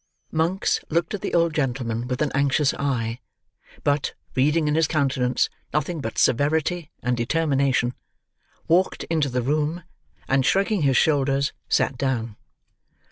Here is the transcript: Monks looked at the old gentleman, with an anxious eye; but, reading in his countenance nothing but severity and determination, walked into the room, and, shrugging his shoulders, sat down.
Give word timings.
Monks 0.31 0.79
looked 0.89 1.13
at 1.13 1.21
the 1.21 1.35
old 1.35 1.53
gentleman, 1.53 2.07
with 2.07 2.23
an 2.23 2.31
anxious 2.33 2.73
eye; 2.73 3.19
but, 3.83 4.15
reading 4.33 4.67
in 4.67 4.73
his 4.73 4.87
countenance 4.87 5.47
nothing 5.75 6.01
but 6.01 6.17
severity 6.17 6.89
and 7.03 7.15
determination, 7.15 7.93
walked 8.67 9.03
into 9.11 9.29
the 9.29 9.43
room, 9.43 9.83
and, 10.27 10.43
shrugging 10.43 10.81
his 10.81 10.97
shoulders, 10.97 11.53
sat 11.69 11.99
down. 11.99 12.35